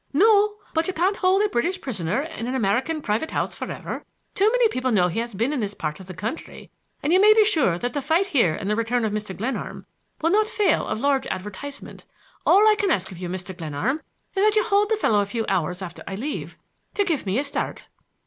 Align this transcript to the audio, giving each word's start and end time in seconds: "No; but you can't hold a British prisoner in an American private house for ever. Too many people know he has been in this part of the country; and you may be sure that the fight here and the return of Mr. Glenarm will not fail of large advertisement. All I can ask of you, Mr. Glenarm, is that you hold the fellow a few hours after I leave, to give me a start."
"No; 0.13 0.55
but 0.73 0.87
you 0.87 0.95
can't 0.95 1.17
hold 1.17 1.43
a 1.43 1.47
British 1.49 1.79
prisoner 1.79 2.21
in 2.23 2.47
an 2.47 2.55
American 2.55 3.03
private 3.03 3.29
house 3.29 3.53
for 3.53 3.71
ever. 3.71 4.03
Too 4.33 4.47
many 4.49 4.67
people 4.69 4.91
know 4.91 5.09
he 5.09 5.19
has 5.19 5.35
been 5.35 5.53
in 5.53 5.59
this 5.59 5.75
part 5.75 5.99
of 5.99 6.07
the 6.07 6.15
country; 6.15 6.71
and 7.03 7.13
you 7.13 7.21
may 7.21 7.35
be 7.35 7.45
sure 7.45 7.77
that 7.77 7.93
the 7.93 8.01
fight 8.01 8.25
here 8.25 8.55
and 8.55 8.67
the 8.67 8.75
return 8.75 9.05
of 9.05 9.13
Mr. 9.13 9.37
Glenarm 9.37 9.85
will 10.19 10.31
not 10.31 10.47
fail 10.47 10.87
of 10.87 11.01
large 11.01 11.27
advertisement. 11.27 12.03
All 12.47 12.67
I 12.67 12.73
can 12.79 12.89
ask 12.89 13.11
of 13.11 13.19
you, 13.19 13.29
Mr. 13.29 13.55
Glenarm, 13.55 14.01
is 14.33 14.43
that 14.43 14.55
you 14.55 14.63
hold 14.63 14.89
the 14.89 14.95
fellow 14.97 15.19
a 15.19 15.25
few 15.27 15.45
hours 15.47 15.83
after 15.83 16.01
I 16.07 16.15
leave, 16.15 16.57
to 16.95 17.03
give 17.05 17.27
me 17.27 17.37
a 17.37 17.43
start." 17.43 17.85